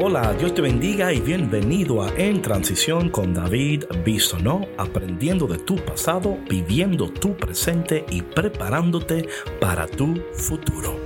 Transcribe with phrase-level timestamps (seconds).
[0.00, 5.74] Hola, Dios te bendiga y bienvenido a En Transición con David Bisonó, aprendiendo de tu
[5.74, 9.28] pasado, viviendo tu presente y preparándote
[9.60, 10.96] para tu futuro.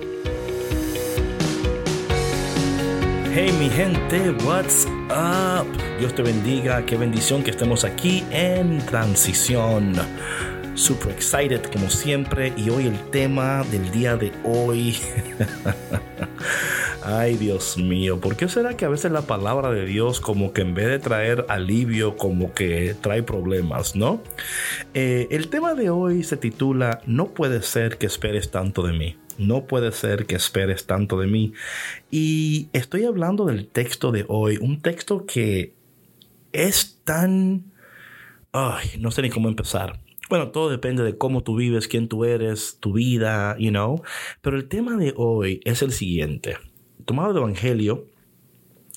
[3.32, 5.66] Hey mi gente, what's up?
[5.98, 9.94] Dios te bendiga, qué bendición que estemos aquí en Transición.
[10.74, 14.98] Super excited como siempre y hoy el tema del día de hoy
[17.04, 20.60] Ay, Dios mío, ¿por qué será que a veces la palabra de Dios como que
[20.60, 24.22] en vez de traer alivio, como que trae problemas, ¿no?
[24.94, 29.16] Eh, el tema de hoy se titula No puede ser que esperes tanto de mí.
[29.36, 31.54] No puede ser que esperes tanto de mí.
[32.12, 35.74] Y estoy hablando del texto de hoy, un texto que
[36.52, 37.72] es tan...
[38.52, 39.98] Ay, no sé ni cómo empezar.
[40.30, 44.02] Bueno, todo depende de cómo tú vives, quién tú eres, tu vida, you know.
[44.40, 46.58] Pero el tema de hoy es el siguiente
[47.04, 48.06] tomado el Evangelio,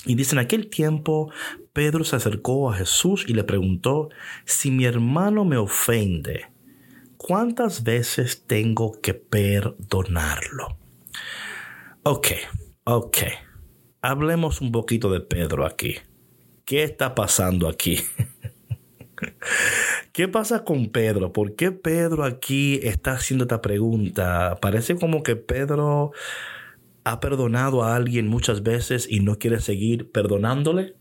[0.06, 1.32] y dice, en aquel tiempo
[1.74, 4.10] Pedro se acercó a Jesús y le preguntó,
[4.46, 6.46] si mi hermano me ofende,
[7.18, 10.78] ¿cuántas veces tengo que perdonarlo?
[12.04, 12.28] Ok,
[12.84, 13.18] ok.
[14.02, 15.96] Hablemos un poquito de Pedro aquí.
[16.66, 18.00] ¿Qué está pasando aquí?
[20.12, 21.34] ¿Qué pasa con Pedro?
[21.34, 24.58] ¿Por qué Pedro aquí está haciendo esta pregunta?
[24.62, 26.12] Parece como que Pedro
[27.06, 30.96] ha perdonado a alguien muchas veces y no quiere seguir perdonándole?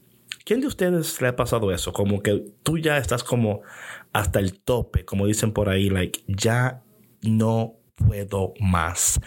[0.44, 1.94] ¿Quién de ustedes le ha pasado eso?
[1.94, 3.62] Como que tú ya estás como
[4.12, 6.82] hasta el tope, como dicen por ahí, like, ya
[7.22, 9.18] no puedo más.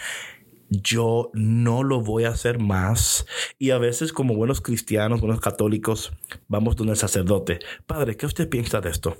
[0.69, 3.25] Yo no lo voy a hacer más.
[3.57, 6.13] Y a veces como buenos cristianos, buenos católicos,
[6.47, 7.57] vamos donde el sacerdote.
[7.87, 9.17] Padre, ¿qué usted piensa de esto?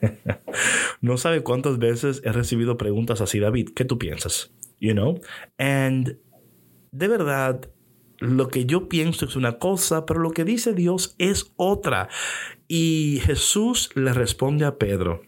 [1.00, 4.52] no sabe cuántas veces he recibido preguntas así, David, ¿qué tú piensas?
[4.78, 5.20] You know?
[5.58, 6.18] And
[6.92, 7.68] de verdad,
[8.18, 12.08] lo que yo pienso es una cosa, pero lo que dice Dios es otra.
[12.68, 15.22] Y Jesús le responde a Pedro.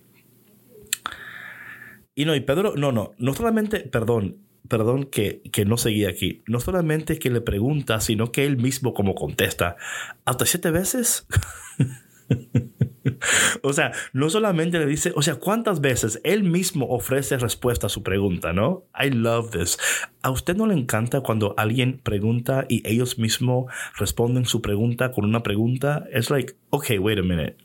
[2.14, 4.38] Y no, y Pedro, no, no, no solamente, perdón,
[4.68, 8.94] perdón que, que no seguí aquí, no solamente que le pregunta, sino que él mismo
[8.94, 9.76] como contesta,
[10.24, 11.26] hasta siete veces.
[13.62, 17.90] o sea, no solamente le dice, o sea, ¿cuántas veces él mismo ofrece respuesta a
[17.90, 18.84] su pregunta, no?
[18.98, 19.78] I love this.
[20.22, 25.24] ¿A usted no le encanta cuando alguien pregunta y ellos mismos responden su pregunta con
[25.24, 26.04] una pregunta?
[26.12, 27.56] Es like, okay, wait a minute.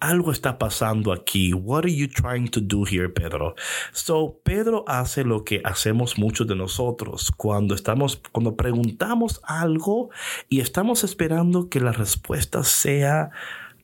[0.00, 1.52] Algo está pasando aquí.
[1.52, 3.54] What are you trying to do here, Pedro?
[3.92, 10.10] So, Pedro hace lo que hacemos muchos de nosotros cuando estamos, cuando preguntamos algo
[10.48, 13.30] y estamos esperando que la respuesta sea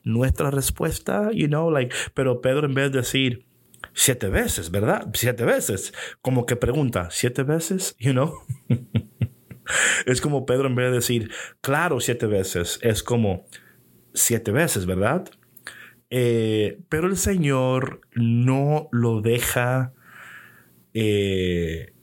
[0.07, 3.45] nuestra respuesta, you know, like, pero Pedro en vez de decir
[3.93, 5.09] siete veces, ¿verdad?
[5.13, 8.33] Siete veces, como que pregunta, siete veces, you know.
[10.05, 11.31] es como Pedro en vez de decir,
[11.61, 13.45] claro, siete veces, es como
[14.13, 15.29] siete veces, ¿verdad?
[16.09, 19.93] Eh, pero el Señor no lo deja
[20.93, 21.93] eh,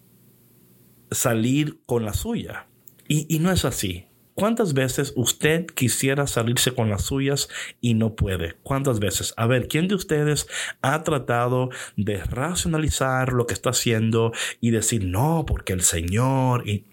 [1.10, 2.68] salir con la suya.
[3.08, 4.06] Y, y no es así.
[4.34, 7.48] ¿Cuántas veces usted quisiera salirse con las suyas
[7.80, 8.56] y no puede?
[8.64, 9.32] ¿Cuántas veces?
[9.36, 10.48] A ver, ¿quién de ustedes
[10.82, 16.84] ha tratado de racionalizar lo que está haciendo y decir no, porque el Señor y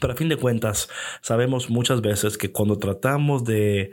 [0.00, 0.88] pero a fin de cuentas,
[1.22, 3.92] sabemos muchas veces que cuando tratamos de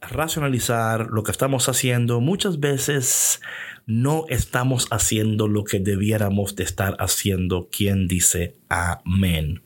[0.00, 3.40] racionalizar lo que estamos haciendo, muchas veces
[3.86, 7.68] no estamos haciendo lo que debiéramos de estar haciendo.
[7.70, 9.62] ¿Quién dice amén?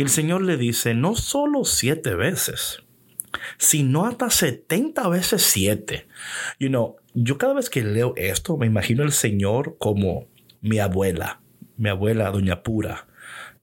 [0.00, 2.82] El Señor le dice, no solo siete veces,
[3.58, 6.06] sino hasta 70 veces siete.
[6.58, 10.26] You know, yo cada vez que leo esto me imagino el Señor como
[10.62, 11.42] mi abuela,
[11.76, 13.08] mi abuela Doña Pura,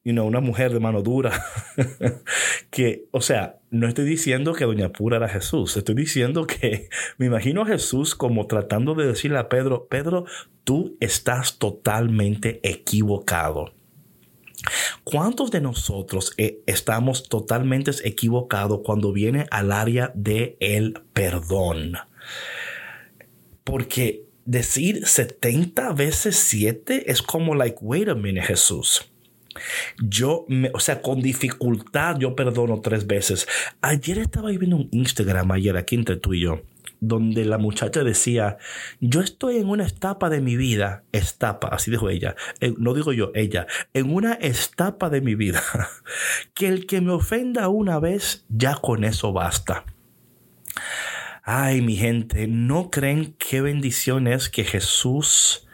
[0.04, 1.44] you know, una mujer de mano dura.
[2.70, 7.26] que, o sea, no estoy diciendo que Doña Pura era Jesús, estoy diciendo que me
[7.26, 10.26] imagino a Jesús como tratando de decirle a Pedro, Pedro,
[10.64, 13.74] tú estás totalmente equivocado.
[15.04, 21.98] ¿Cuántos de nosotros eh, estamos totalmente equivocados cuando viene al área de el perdón?
[23.64, 29.06] Porque decir 70 veces 7 es como like, wait a minute, Jesús.
[30.04, 33.48] Yo, me, o sea, con dificultad yo perdono tres veces.
[33.82, 36.62] Ayer estaba viendo un Instagram, ayer aquí entre tú y yo
[37.00, 38.58] donde la muchacha decía,
[39.00, 42.36] yo estoy en una etapa de mi vida, etapa, así dijo ella,
[42.78, 45.62] no digo yo, ella, en una etapa de mi vida,
[46.54, 49.86] que el que me ofenda una vez, ya con eso basta.
[51.44, 55.68] Ay, mi gente, ¿no creen qué bendición es que Jesús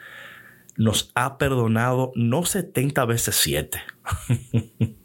[0.75, 3.81] nos ha perdonado no 70 veces 7?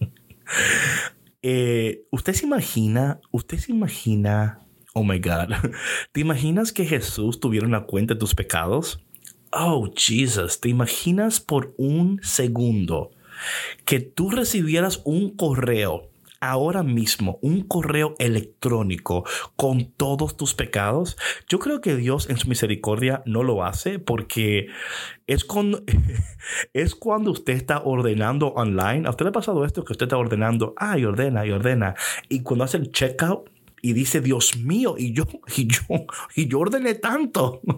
[1.40, 5.54] Eh, ¿Usted se imagina, usted se imagina, oh my God,
[6.12, 9.00] ¿te imaginas que Jesús tuviera una cuenta de tus pecados?
[9.50, 13.10] Oh, Jesus, ¿te imaginas por un segundo
[13.84, 19.24] que tú recibieras un correo ahora mismo un correo electrónico
[19.56, 21.16] con todos tus pecados,
[21.48, 24.68] yo creo que Dios en su misericordia no lo hace porque
[25.26, 25.82] es cuando,
[26.72, 29.06] es cuando usted está ordenando online.
[29.06, 30.74] ¿A usted le ha pasado esto que usted está ordenando?
[30.76, 31.94] Ah, y ordena, y ordena.
[32.28, 33.50] Y cuando hace el checkout
[33.82, 35.24] y dice, Dios mío, y yo,
[35.56, 37.60] y yo, y yo ordené tanto.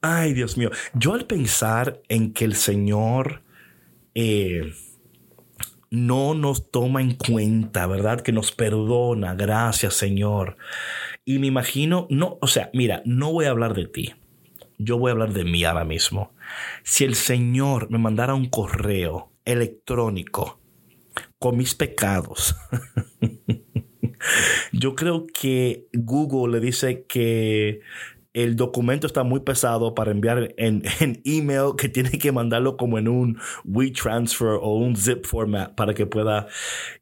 [0.00, 0.70] Ay, Dios mío.
[0.94, 3.42] Yo al pensar en que el Señor...
[4.14, 4.72] Eh,
[5.90, 8.20] no nos toma en cuenta, ¿verdad?
[8.20, 10.56] Que nos perdona, gracias Señor.
[11.24, 14.14] Y me imagino, no, o sea, mira, no voy a hablar de ti,
[14.78, 16.32] yo voy a hablar de mí ahora mismo.
[16.84, 20.60] Si el Señor me mandara un correo electrónico
[21.38, 22.56] con mis pecados,
[24.72, 27.80] yo creo que Google le dice que
[28.32, 30.82] el documento está muy pesado para enviar en,
[31.24, 36.06] email, que tiene que mandarlo como en un WeTransfer o un zip format para que
[36.06, 36.46] pueda.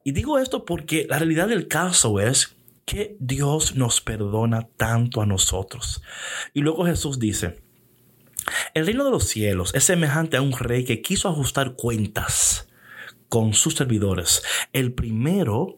[0.04, 5.26] Y digo esto porque la realidad del caso es que Dios nos perdona tanto a
[5.26, 6.02] nosotros.
[6.54, 7.60] Y luego Jesús dice,
[8.72, 12.68] el reino de los cielos es semejante a un rey que quiso ajustar cuentas
[13.28, 14.42] con sus servidores.
[14.72, 15.77] El primero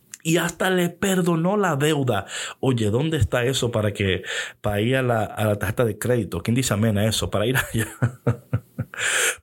[0.23, 2.25] y hasta le perdonó la deuda.
[2.59, 4.23] Oye, ¿dónde está eso para que
[4.61, 6.41] para ir a la, a la tarjeta de crédito?
[6.41, 7.29] ¿Quién dice amén a eso?
[7.29, 7.87] Para ir allá.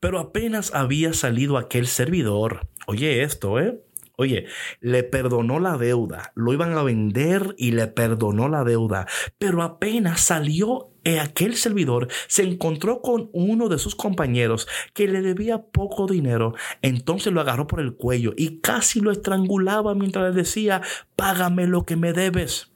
[0.00, 2.68] Pero apenas había salido aquel servidor.
[2.86, 3.80] Oye esto, ¿eh?
[4.20, 4.46] Oye,
[4.80, 9.06] le perdonó la deuda, lo iban a vender y le perdonó la deuda,
[9.38, 15.62] pero apenas salió aquel servidor, se encontró con uno de sus compañeros que le debía
[15.62, 20.82] poco dinero, entonces lo agarró por el cuello y casi lo estrangulaba mientras le decía,
[21.16, 22.72] págame lo que me debes.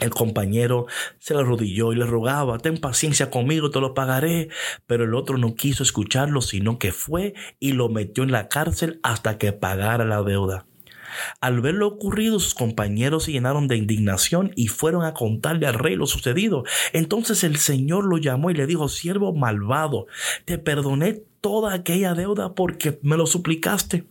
[0.00, 0.86] El compañero
[1.18, 4.48] se le arrodilló y le rogaba, ten paciencia conmigo, te lo pagaré.
[4.86, 8.98] Pero el otro no quiso escucharlo, sino que fue y lo metió en la cárcel
[9.02, 10.66] hasta que pagara la deuda.
[11.40, 15.74] Al ver lo ocurrido, sus compañeros se llenaron de indignación y fueron a contarle al
[15.74, 16.64] rey lo sucedido.
[16.92, 20.06] Entonces el Señor lo llamó y le dijo, siervo malvado,
[20.44, 24.04] te perdoné toda aquella deuda porque me lo suplicaste.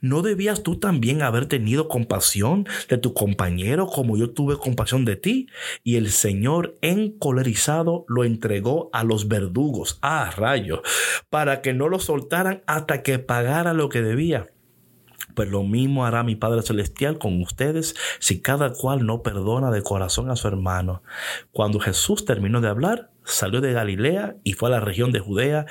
[0.00, 5.16] ¿No debías tú también haber tenido compasión de tu compañero como yo tuve compasión de
[5.16, 5.48] ti?
[5.82, 10.82] Y el Señor, encolerizado, lo entregó a los verdugos, a ah, rayo,
[11.30, 14.50] para que no lo soltaran hasta que pagara lo que debía.
[15.34, 19.82] Pues lo mismo hará mi Padre Celestial con ustedes si cada cual no perdona de
[19.82, 21.02] corazón a su hermano.
[21.52, 25.66] Cuando Jesús terminó de hablar, salió de Galilea y fue a la región de Judea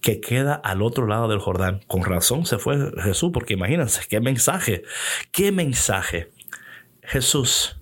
[0.00, 1.80] que queda al otro lado del Jordán.
[1.86, 4.82] Con razón se fue Jesús, porque imagínense, qué mensaje,
[5.32, 6.30] qué mensaje.
[7.02, 7.80] Jesús,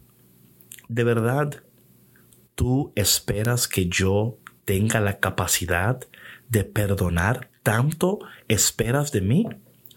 [0.89, 1.63] de verdad,
[2.55, 6.01] tú esperas que yo tenga la capacidad
[6.49, 9.47] de perdonar tanto esperas de mí?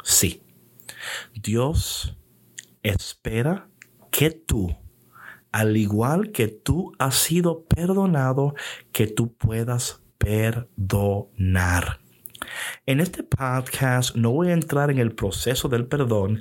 [0.03, 0.41] Sí.
[1.33, 2.17] Dios
[2.83, 3.69] espera
[4.11, 4.75] que tú,
[5.51, 8.53] al igual que tú has sido perdonado,
[8.91, 11.99] que tú puedas perdonar.
[12.85, 16.39] En este podcast no voy a entrar en el proceso del perdón,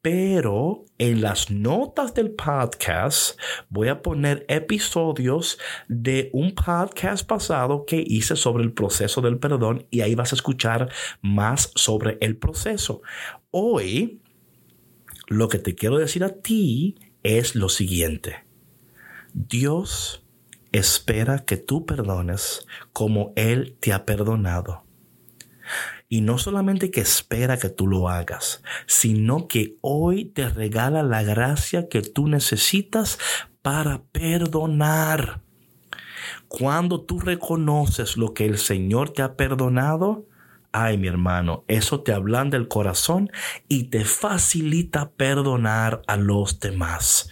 [0.00, 3.38] pero en las notas del podcast
[3.68, 9.86] voy a poner episodios de un podcast pasado que hice sobre el proceso del perdón
[9.90, 10.88] y ahí vas a escuchar
[11.20, 13.02] más sobre el proceso.
[13.50, 14.20] Hoy
[15.26, 18.44] lo que te quiero decir a ti es lo siguiente.
[19.32, 20.22] Dios
[20.70, 24.84] espera que tú perdones como Él te ha perdonado.
[26.10, 31.22] Y no solamente que espera que tú lo hagas, sino que hoy te regala la
[31.22, 33.18] gracia que tú necesitas
[33.62, 35.40] para perdonar.
[36.48, 40.26] Cuando tú reconoces lo que el Señor te ha perdonado,
[40.72, 43.30] ay mi hermano, eso te ablanda el corazón
[43.68, 47.30] y te facilita perdonar a los demás.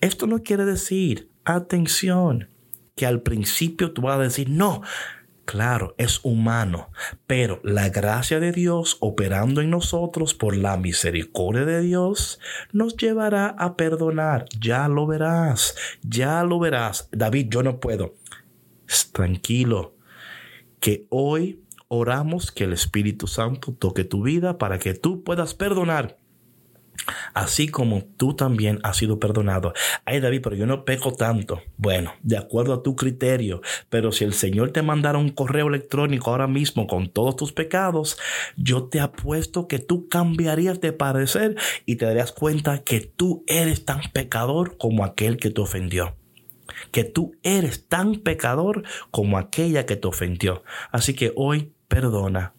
[0.00, 2.48] Esto no quiere decir, atención,
[2.96, 4.82] que al principio tú vas a decir, no,
[5.44, 6.90] Claro, es humano,
[7.26, 12.38] pero la gracia de Dios operando en nosotros por la misericordia de Dios
[12.72, 14.46] nos llevará a perdonar.
[14.60, 17.08] Ya lo verás, ya lo verás.
[17.10, 18.14] David, yo no puedo.
[19.12, 19.96] Tranquilo,
[20.78, 21.60] que hoy
[21.94, 26.16] oramos que el Espíritu Santo toque tu vida para que tú puedas perdonar
[27.34, 29.72] así como tú también has sido perdonado.
[30.04, 31.60] Ay, David, pero yo no peco tanto.
[31.76, 36.30] Bueno, de acuerdo a tu criterio, pero si el Señor te mandara un correo electrónico
[36.30, 38.18] ahora mismo con todos tus pecados,
[38.56, 41.56] yo te apuesto que tú cambiarías de parecer
[41.86, 46.16] y te darías cuenta que tú eres tan pecador como aquel que te ofendió
[46.90, 50.62] que tú eres tan pecador como aquella que te ofendió.
[50.90, 52.54] Así que hoy perdona,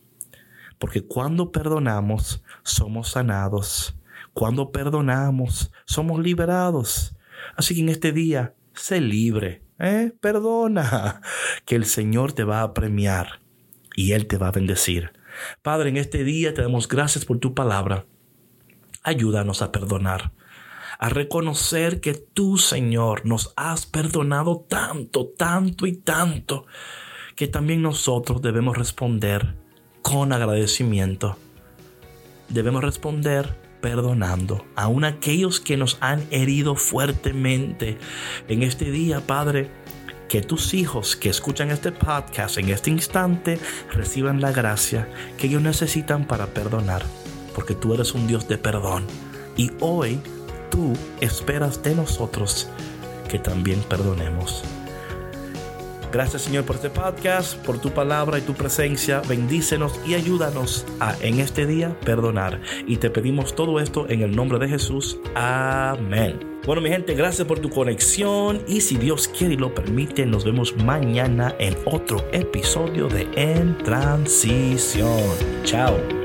[0.77, 3.95] porque cuando perdonamos somos sanados
[4.33, 7.15] cuando perdonamos, somos liberados.
[7.55, 9.61] Así que en este día, sé libre.
[9.79, 10.11] ¿eh?
[10.19, 11.21] Perdona,
[11.65, 13.41] que el Señor te va a premiar
[13.95, 15.13] y Él te va a bendecir.
[15.61, 18.05] Padre, en este día te damos gracias por tu palabra.
[19.03, 20.31] Ayúdanos a perdonar,
[20.97, 26.65] a reconocer que tú, Señor, nos has perdonado tanto, tanto y tanto,
[27.35, 29.55] que también nosotros debemos responder
[30.01, 31.37] con agradecimiento.
[32.49, 37.97] Debemos responder perdonando, aun aquellos que nos han herido fuertemente.
[38.47, 39.69] En este día, Padre,
[40.29, 43.59] que tus hijos que escuchan este podcast en este instante
[43.91, 47.03] reciban la gracia que ellos necesitan para perdonar,
[47.53, 49.05] porque tú eres un Dios de perdón.
[49.57, 50.19] Y hoy
[50.69, 52.69] tú esperas de nosotros
[53.29, 54.63] que también perdonemos.
[56.13, 59.23] Gracias Señor por este podcast, por tu palabra y tu presencia.
[59.27, 62.61] Bendícenos y ayúdanos a en este día perdonar.
[62.85, 65.17] Y te pedimos todo esto en el nombre de Jesús.
[65.33, 66.61] Amén.
[66.67, 70.45] Bueno mi gente, gracias por tu conexión y si Dios quiere y lo permite, nos
[70.45, 75.19] vemos mañana en otro episodio de En Transición.
[75.63, 76.22] Chao.